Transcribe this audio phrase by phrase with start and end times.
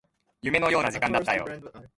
[0.41, 1.45] 夢のような時間だったよ